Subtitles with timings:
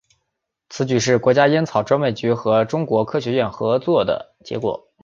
[0.67, 4.89] 此举是国家烟草专卖局和中国科学院合作的结果。